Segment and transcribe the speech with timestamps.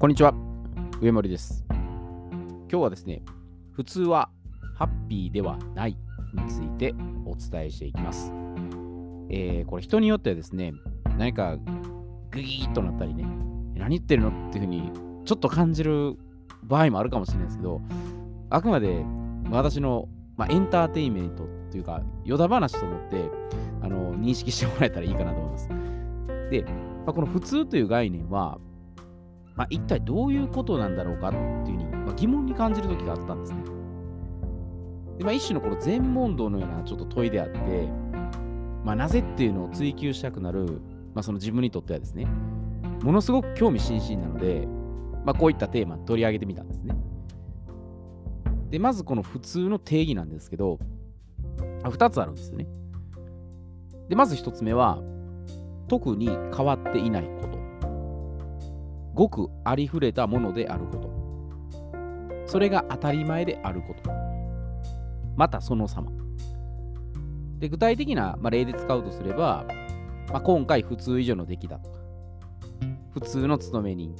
[0.00, 0.32] こんにちは、
[1.00, 1.64] 上森です。
[1.68, 3.20] 今日はですね、
[3.72, 4.30] 普通は
[4.76, 5.98] ハッピーではない
[6.34, 6.94] について
[7.26, 8.32] お伝えしていきます。
[9.28, 10.72] えーこれ人によってはですね、
[11.18, 11.56] 何か
[12.30, 13.24] グギーッとなったりね、
[13.74, 14.92] 何言ってるのっていうふうに
[15.24, 16.16] ちょっと感じる
[16.62, 17.80] 場合もあるかもしれないですけど、
[18.50, 19.04] あくまで
[19.50, 23.28] 私の、まあ、エンターテインメントっていうか、余談話と思って
[23.82, 25.68] あの認識してもらえたらいいかなと思います。
[26.52, 26.62] で、
[27.04, 28.60] まあ、この普通という概念は、
[29.58, 33.64] まあ、一体どういうことなんだろうかっていうふうに、まあ、疑問に感じる時があったんですね。
[35.18, 37.58] でまあ、一種のこの全問答のようなちょっと問いであって、
[38.84, 40.80] まあ、なぜっていうのを追求したくなる、
[41.12, 42.26] まあ、その自分にとってはですね、
[43.02, 44.68] ものすごく興味津々なので、
[45.24, 46.94] まあ、こういったテーマ取り上げてみたんですね。
[48.70, 50.78] で、まずこの普通の定義なんですけど、
[51.82, 52.68] 2つあるんですよね。
[54.08, 55.02] で、まず1つ目は、
[55.88, 57.57] 特に変わっていないこと。
[59.18, 61.10] ごくありふれたものであること。
[62.46, 64.12] それが当たり前であること。
[65.36, 66.12] またその様。
[67.58, 69.66] で具体的な、まあ、例で使うとすれば、
[70.28, 71.98] まあ、今回普通以上の出来だとか、
[73.10, 74.14] 普通の勤め人。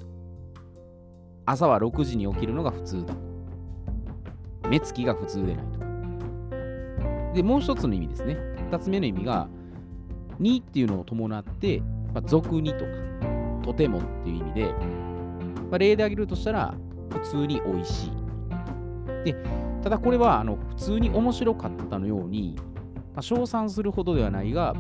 [1.47, 3.15] 朝は6時に起きるのが普通だ。
[4.69, 5.87] 目つきが普通でないとか。
[7.35, 8.37] で、もう一つの意味ですね。
[8.69, 9.49] 二つ目の意味が、
[10.41, 13.08] にっていうのを伴って、まあ、俗にとか、
[13.69, 14.73] とてもっていう意味で、
[15.71, 16.75] まあ、例で挙げるとしたら、
[17.11, 18.11] 普通に美味しい。
[19.25, 19.35] で、
[19.83, 22.57] ただこれはあの普通に面白かったのように、
[23.15, 24.75] まあ、称賛するほどではないが、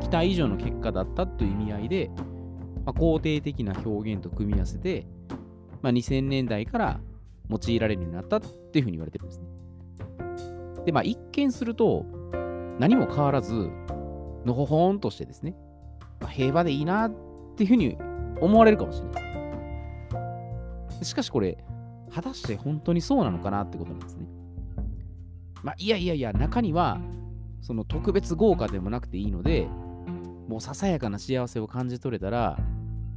[0.00, 2.10] 期待以上の結果だったという意味合いで、
[2.86, 5.06] まあ、肯定的な表現と組み合わせて、
[5.82, 7.00] まあ、2000年代から
[7.50, 9.46] 用いられるようになったっていうふうに言われてるんですね。
[10.86, 12.06] で、まあ、一見すると、
[12.78, 13.68] 何も変わらず、
[14.46, 15.54] のほほんとしてですね、
[16.20, 17.96] まあ、平和でいいなっていうふうに
[18.40, 21.04] 思われるかもしれない。
[21.04, 21.64] しかしこれ、
[22.12, 24.26] 果たして本当にそうなのかなってことなんですね。
[25.62, 27.00] まあ、いやいやいや、中には、
[27.60, 29.68] その特別豪華でもなくていいので、
[30.48, 32.58] もうささやかな幸せを感じ取れたら、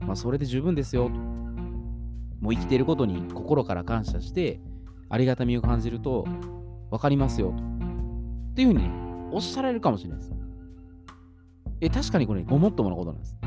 [0.02, 1.10] まあ、それで十分ですよ。
[1.10, 4.62] もう生きていることに心から感謝して、
[5.10, 6.26] ありがたみを感じると、
[6.90, 7.54] 分かりますよ。
[8.52, 8.92] っていうふうにね、
[9.32, 10.34] おっしゃられるかもしれないです。
[11.82, 13.38] え、確かにこれ、ごもっともなことなんです。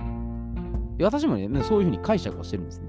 [1.05, 2.89] 私もね、そういうふうに解釈をしてるんですね。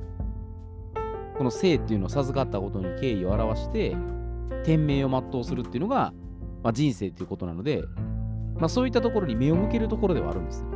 [1.38, 3.95] この生っていうのを授かったことに敬意を表して、
[4.63, 6.13] 天命を全うするっていうのが、
[6.63, 7.83] まあ、人生っていうことなので、
[8.57, 10.67] まあ、そういったところに目を向けるところではあるんですよ。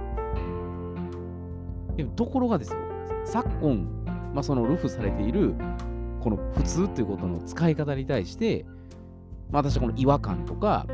[1.98, 2.80] でもところがですよ、
[3.26, 3.88] 昨今、
[4.34, 5.54] まあ、そのルフされている、
[6.20, 8.66] この普通っていうことの使い方に対して、
[9.52, 10.88] まあ、私はこの違和感とか、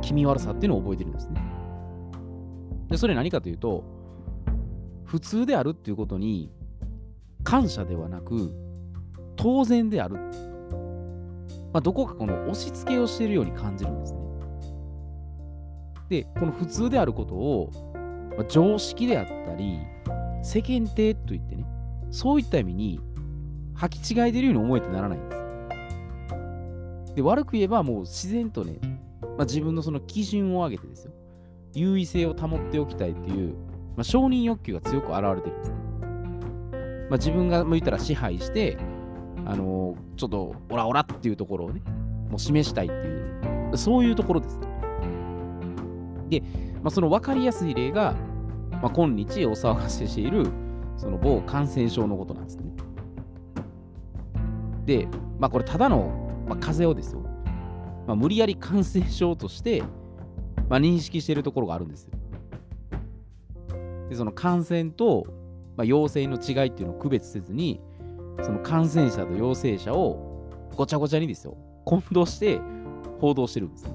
[0.00, 1.42] 気味悪さっていうのを覚えてるんですね。
[2.88, 3.84] で、それ何かというと、
[5.10, 6.52] 普通であるっていうことに
[7.42, 8.54] 感謝ではなく、
[9.34, 10.14] 当然である。
[11.72, 14.20] まあ、どこかこの押し付けをしているように感じるんですね。
[16.10, 17.72] で、この普通であることを、
[18.36, 19.80] まあ常識であったり、
[20.44, 21.66] 世間体といってね、
[22.12, 23.00] そういった意味に
[23.74, 25.36] 履き違えているように思えてならないんで
[27.08, 27.14] す。
[27.16, 28.78] で、悪く言えばもう自然とね、
[29.22, 31.12] まあ、自分のその基準を上げてですよ、
[31.74, 35.76] 優位性を保っておきたいっていう、まあ、承認欲求が強く現れてるんですね。
[37.10, 38.78] まあ、自分が向いたら支配して、
[39.44, 41.80] あのーちょっとオラオラっていうところをね、
[42.28, 44.60] もう示したいっていう、そういうところです。
[46.28, 46.42] で、
[46.82, 48.14] まあ、その分かりやすい例が、
[48.82, 50.46] まあ、今日お騒がせしている、
[50.98, 52.70] その某感染症のことなんですね。
[54.84, 55.08] で、
[55.38, 57.22] まあ、これただの、まあ、風邪をですよ。
[58.06, 59.82] まあ、無理やり感染症として、
[60.68, 62.10] まあ、認識しているところがあるんですよ。
[64.10, 65.24] で、その感染と、
[65.76, 67.80] まあ、陽性の違いっていうのを区別せずに、
[68.42, 72.60] その感染者と陽性者をごちゃごちゃにですよ、混同して
[73.20, 73.92] 報道してるんですね。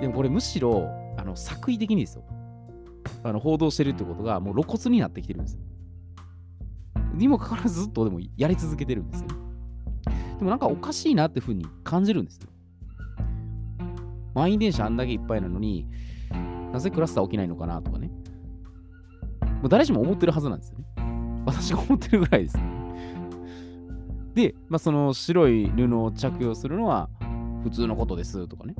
[0.00, 2.24] でもこれむしろ、あの作為的にですよ、
[3.22, 5.60] あの報道してるってことがもう露骨になってきてるんですよ。
[7.14, 9.28] にもかかわらずずっとでもやり続けてるんですよ。
[10.38, 12.48] でもなんかおかしいなってふうに感じるんですよ。
[14.34, 15.86] 満員電車あんだけいっぱいなのに
[16.72, 18.05] なぜクラスター起きないのかなとかね。
[19.66, 20.84] う誰しも思ってるはずなんですよね。
[21.46, 22.62] 私が思ってるぐらいです、ね。
[24.34, 27.08] で、まあ、その白い布を着用するのは
[27.62, 28.74] 普通のことですとかね。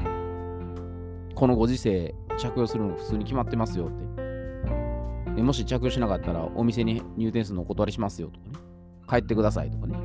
[1.34, 5.34] このご時世、着用するのが普通に決まってますよって。
[5.34, 8.52] でもし着用しなかったらお店に入店するのお断りしますよとかね。
[9.08, 9.98] 帰ってくださいとかね。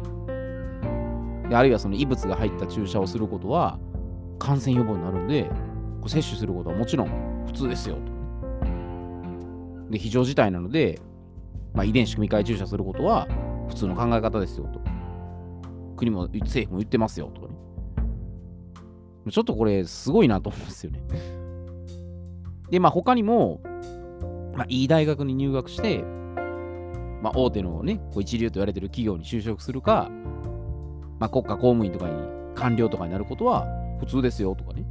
[1.50, 3.80] であるいはその異物が入った注射をすることは
[4.40, 5.44] 感染予防になるんで、
[6.00, 8.21] こう摂取することはもちろん普通ですよと。
[9.92, 11.00] で、非常事態なので、
[11.74, 13.28] まあ、遺伝子組み換え注射することは
[13.70, 14.82] 普通の考え方ですよと。
[15.96, 17.56] 国も政府も言ってますよとかね。
[19.30, 21.02] ちょっとこれすごいなと思うんですよね。
[22.72, 23.62] で、まあ他にも、
[24.56, 26.04] まあ、いい大学に入学して、
[27.22, 30.10] まあ、大手のね、こう一流と言われてる企業に就職するか、
[31.20, 32.14] まあ、国家公務員とかに、
[32.56, 33.68] 官僚とかになることは
[34.00, 34.86] 普通ですよとかね。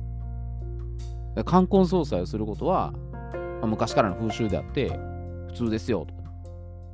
[1.44, 2.93] 冠婚葬祭をすることは、
[3.61, 4.89] まあ、昔からの風習であって、
[5.49, 6.31] 普通ですよとか、ま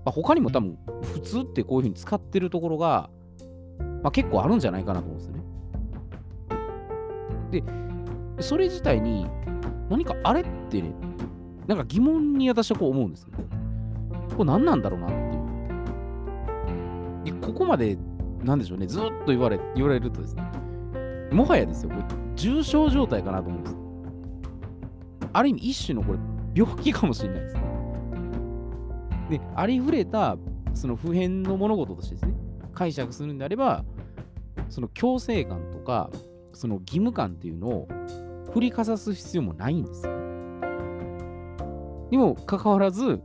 [0.06, 3.10] あ、他にも多分、普通ってこういうふうに使ってるところが、
[4.02, 5.42] まあ、結構あるんじゃないかなと思うんですよね。
[7.50, 9.26] で、それ自体に
[9.88, 10.92] 何かあれってね、
[11.66, 13.44] なんか疑問に私はこう思うんですよ、ね。
[14.36, 15.14] これ何なんだろうなって
[17.30, 17.40] いう。
[17.40, 17.98] で、ここまで、
[18.42, 20.42] なんでしょうね、ずっと言われ言われるとですね、
[21.32, 22.02] もはやですよ、これ
[22.36, 23.76] 重症状態かなと思うんです。
[25.32, 26.18] ある意味、一種のこれ、
[26.56, 27.62] 病気かもしれないですね。
[29.28, 30.38] で、ありふれた、
[30.72, 32.34] その普遍の物事としてですね、
[32.72, 33.84] 解釈するんであれば、
[34.70, 36.10] その強制感とか、
[36.54, 37.88] その義務感っていうのを
[38.54, 40.12] 振りかざす必要もないんですよ。
[42.10, 43.20] にもかかわらず、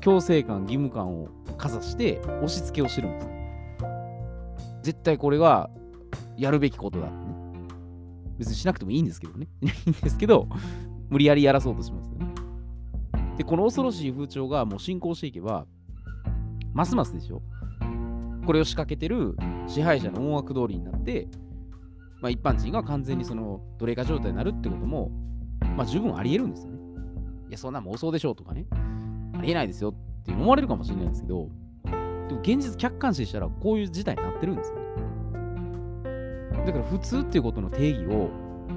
[0.00, 1.28] 強制感、義務感を
[1.58, 3.28] かざして押し付けをしてるんです。
[4.82, 5.70] 絶対これは
[6.36, 7.12] やるべきことだ、ね。
[8.38, 9.48] 別にしなくてもいいんですけどね。
[9.62, 10.48] いいんですけど、
[11.08, 12.33] 無理やりやらそうとしますね。
[13.36, 15.66] で、この恐ろしい風潮がもう進行していけば、
[16.72, 17.42] ますますでしょ。
[18.46, 19.36] これを仕掛けてる
[19.66, 21.28] 支配者の思惑通りになって、
[22.20, 25.10] まあ、一般人が完全にその奴隷化状態になるってことも、
[25.76, 26.78] まあ、十分あり得るんですよね。
[27.48, 28.66] いや、そんな妄想でしょうとかね。
[29.36, 31.48] ありえないですよって思われるかもしれないんですけど、
[32.28, 34.84] でも現実客観視したらこういう事態になってるんですよね。
[36.66, 38.30] だから普通っていうことの定義を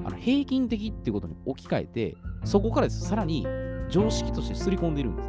[0.04, 3.46] あの平均的っていうことに置き換えて、そこからですさらに
[3.88, 5.28] 常識として刷り込んでいるんです。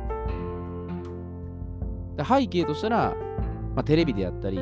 [2.17, 3.15] で背景としたら、
[3.75, 4.59] まあ、テレビであったり、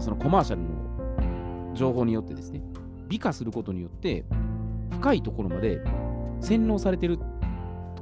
[0.00, 2.62] そのコマーシャルの情報によってですね、
[3.08, 4.24] 美化することによって、
[4.90, 5.80] 深いところまで
[6.40, 7.18] 洗脳されてる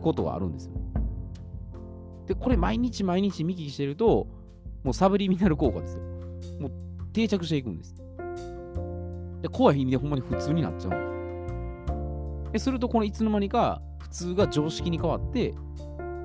[0.00, 0.73] ことはあるんですよ。
[2.26, 4.28] で、これ毎日毎日見聞きしてると、
[4.84, 6.02] もうサブリミナル効果ですよ。
[6.61, 6.73] もう
[7.12, 7.94] 定着していくんです。
[9.43, 12.52] で、怖い意味でほんまに普通になっちゃうんです。
[12.52, 15.52] ですると、このいつの間にか普通が常識に変わって、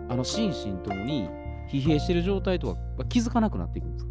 [0.07, 1.27] あの心身ともに
[1.69, 2.79] 疲弊してる状態とか
[3.09, 4.07] 気づかなくなっていくんです。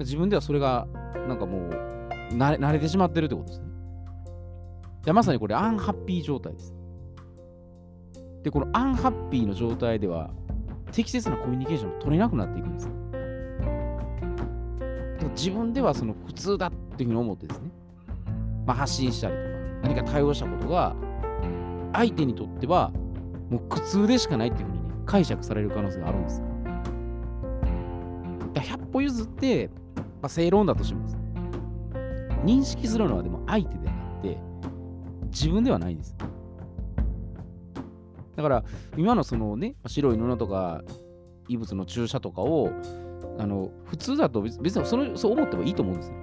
[0.00, 0.88] 自分ではそれが
[1.28, 1.70] なんかもう
[2.32, 3.66] 慣れ慣れてしまってるってことですね。
[5.04, 6.74] でまさにこれアンハッピー状態です。
[8.42, 10.30] で、このアンハッピーの状態では
[10.90, 12.88] 適切なコミュニケーションも取れなくなっていくんです。
[15.36, 17.70] 自分ではその普通だっていうふうに思ってですね、
[18.66, 19.48] まあ、発信したりとか、
[19.82, 20.94] 何か対応したことが、
[21.92, 22.90] 相手にとっては
[23.50, 26.46] もう苦痛でしかないっていうふうにね、解釈される可能性があるんですよ。
[28.54, 31.16] 100歩譲って、まあ、正論だとします。
[32.44, 34.38] 認識するのはでも相手であって、
[35.30, 36.16] 自分ではないんです。
[38.36, 38.64] だから
[38.96, 40.82] 今のそのね白い布とか
[41.48, 42.70] 異物の注射とかを
[43.38, 46.16] あの普通だと別にそのそう思ってもいいと思うんですよ。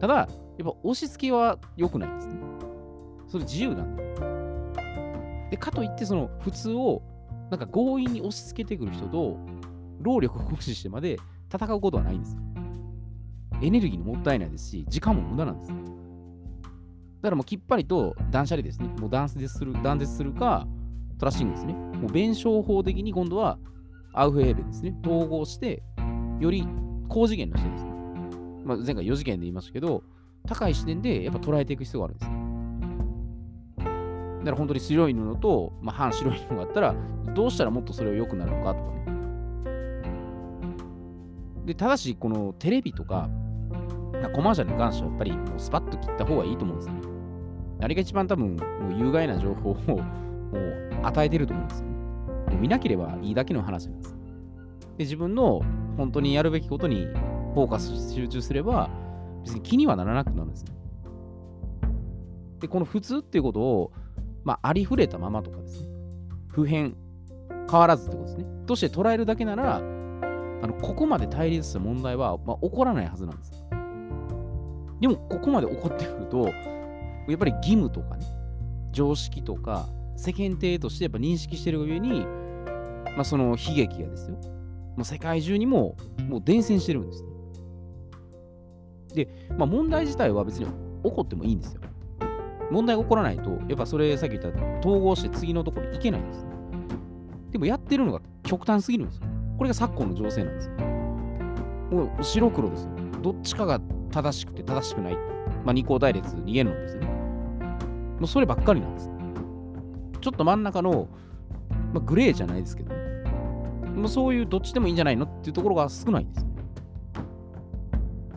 [0.00, 0.28] ただやっ
[0.64, 2.34] ぱ押し付けは良くないですね。
[3.28, 4.37] それ自由なんで。
[5.50, 7.02] でかといってその普通を
[7.50, 9.38] なんか強引に押し付けてくる人と
[10.00, 11.18] 労力を行使してまで
[11.52, 12.40] 戦うことはないんですよ。
[13.62, 15.72] エネルギーももったいないですし、時間も無駄なんです。
[15.72, 15.74] だ
[17.22, 18.88] からもうきっぱりと断捨離ですね。
[19.00, 20.66] もう断絶する断絶するか、
[21.18, 21.72] トラッシングですね。
[21.72, 23.58] もう弁証法的に今度は
[24.12, 24.96] アウフヘーベンですね。
[25.04, 25.82] 統合して、
[26.38, 26.66] より
[27.08, 27.90] 高次元の視点ですね。
[28.64, 30.04] まあ、前回4次元で言いましたけど、
[30.46, 32.30] 高い視点でやっぱ捉えていく必要があるんです。
[34.38, 36.94] だから本当に白い布と、まあ、半白い布があったら、
[37.34, 38.98] どうしたらもっとそれを良くなるのかとかね。
[41.66, 43.28] で、ただし、このテレビとか、
[44.32, 47.00] コマーシャルに関してはやっぱりもうスパッと切った方がいいと思うんですよね。
[47.80, 50.02] あれが一番多分、もう有害な情報をもう
[51.02, 51.92] 与えてると思うんですよ、ね。
[52.50, 54.16] もう見なければいいだけの話なんです。
[54.96, 55.60] で、自分の
[55.96, 57.06] 本当にやるべきことに
[57.54, 58.90] フォーカス集中すれば、
[59.44, 60.72] 別に気にはならなくなるんですね。
[62.60, 63.92] で、この普通っていうことを、
[64.48, 65.88] まあ、ありふれたままとかですね、
[66.48, 66.96] 普遍、
[67.70, 73.62] 変わらずってことですね、として捉えるだけなら、あのここまで対立した問題は、まあ、起こらないはずなんです。
[75.02, 76.48] でも、ここまで起こってくると、
[77.28, 78.24] やっぱり義務とかね、
[78.90, 79.86] 常識とか、
[80.16, 82.24] 世間体としてやっぱ認識してる上に、
[83.04, 84.36] まあ、その悲劇がですよ、
[84.96, 85.94] もう世界中にも
[86.26, 87.28] もう伝染してるんです、ね。
[89.14, 91.77] で、まあ、問題自体は別に起こってもいいんですよ。
[92.70, 96.46] 問題が起こらないと、やっぱそれさっき言った統合して次のところに行けないんです、
[97.52, 99.26] でもやってるのが極端すぎるんですよ。
[99.56, 100.74] これが昨今の情勢なんですよ。
[101.90, 102.90] もう白黒ですよ。
[103.22, 105.16] どっちかが正しくて正しくない。
[105.64, 107.08] まあ、二項対立に言えるんですよね。
[108.20, 109.10] もうそればっかりなんです。
[110.20, 111.08] ちょっと真ん中の、
[111.92, 112.94] まあ、グレーじゃないですけど、
[113.94, 116.48] もうそういうどっちでもいいんじゃないのっていうところが少ないんですよ。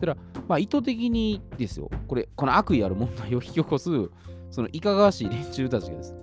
[0.00, 0.16] から、
[0.52, 4.10] まあ、意図的にですよ、これ、この悪意ある問題を引き起こす、
[4.50, 6.14] そのいかがわしい連中たちがです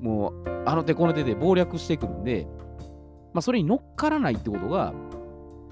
[0.00, 2.46] もう、あの手この手で謀略してくるんで、
[3.34, 4.94] まあ、それに乗っからないってことが、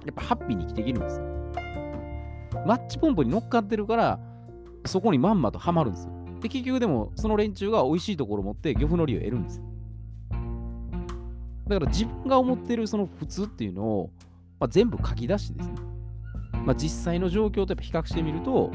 [0.05, 1.25] やっぱハッピーに生きていけるんですよ。
[2.67, 4.21] マッチポンプに乗っかってるから、
[4.85, 6.13] そこにまんまとハマるんですよ。
[6.43, 9.65] で、結局でも、その連中が美味しいところを持って漁夫の利を得るんですよ。
[11.69, 14.11] だから自分が思ってるその普通っていうのを、
[14.61, 15.88] まあ、全部書き出してですね、
[16.69, 18.71] まあ、実際の状況とやっぱ比較してみると、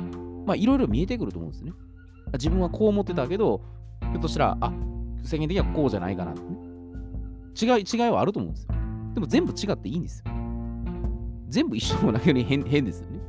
[0.48, 1.74] まあ、いろいろ見えてくると思うんですね。
[2.34, 3.62] 自分はこう思ってたけど、
[4.02, 4.74] ひょっとしたら、あ、
[5.24, 6.58] 世間的にはこうじゃないかなってね。
[7.62, 8.74] 違い、違いはあると思うんですよ。
[9.14, 10.34] でも全部違っていいんですよ。
[11.50, 13.20] 全部一緒のだけに 変変ですよね。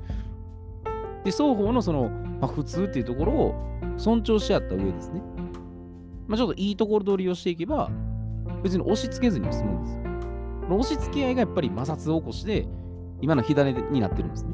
[1.24, 2.08] で、双方のその、
[2.40, 3.54] まあ、普通っていうところを
[3.98, 5.20] 尊重し合った上ですね。
[6.26, 7.90] まあ、ちょっといいところ取りをしていけば、
[8.62, 10.00] 別に押し付けずに済むんですよ。
[10.78, 12.66] 押し付け合いがやっぱり摩擦を起こして、
[13.24, 14.52] 今の火種になってるんですね。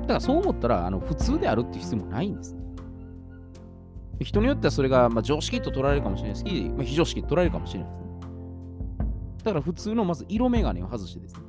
[0.00, 2.60] だからそう思ったら、あの普通であるって必要もないんですね。
[4.18, 8.06] 人によってはそれが、まあ、常識と取られるかもしれないし、まあ、非常識と取られるかもしれないですね。
[9.44, 11.42] だから普通のまず色眼鏡を外してですね。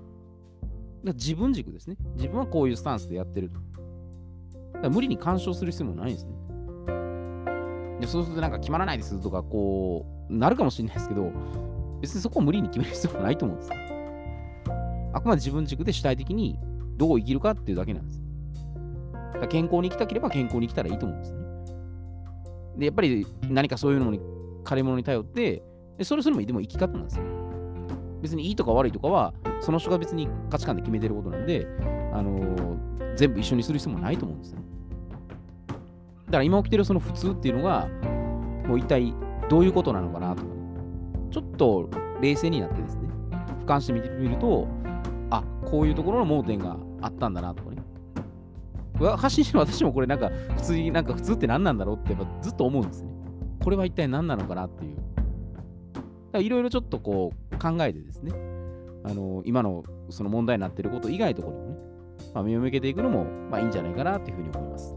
[1.13, 1.97] 自分軸ですね。
[2.17, 3.55] 自分はこういうスタンスでやってると。
[4.73, 6.33] だから無理に干渉する必要もないんですね。
[7.99, 11.31] でそうするとなんか決まらないですとか、こう、なるかもしれないですけど、
[11.99, 13.92] 別にそこを無理に決める必要もないと思うんですよ。
[15.13, 16.59] あくまで自分軸で主体的に
[16.97, 18.23] どう生きるかっていうだけなんです。
[19.39, 21.43] だ健康に生きたければ健康に生きたらいいと思うんですね。
[22.77, 24.19] で、やっぱり何かそういうのに、
[24.63, 25.61] 枯れ物に頼って、
[25.97, 27.25] でそれそれもでも生き方なんですよ。
[28.21, 31.67] 別にいいとか悪いとかは、その人が別に価値観で決めてることなんで、
[32.13, 34.59] あのー、全部一緒にする必要もないと思うんですよ。
[36.27, 37.87] だから今起きてるその普通っていうのが、
[38.67, 39.13] もう一体
[39.49, 40.47] どういうことなのかなとか、
[41.31, 41.89] ちょっと
[42.21, 43.09] 冷静になってですね、
[43.59, 44.67] 俯瞰してみると、
[45.33, 47.81] あこういうところの盲点があったんだなとかね。
[49.17, 53.09] 発信してる私もこれなんか普通になんか普通って何なんだろうってやっぱずっと思うんですね。
[53.63, 56.41] これは一体何なのかなっていう。
[56.41, 58.31] いろいろちょっとこう考えてですね、
[59.03, 61.77] あの今のその問題になってること以外のところにもね、
[62.33, 64.95] まあ、目を向けていくのもまあいいんじゃないかなというふうに思います。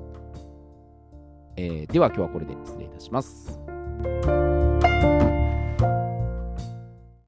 [1.57, 3.59] えー、では今日はこれで失礼いたします。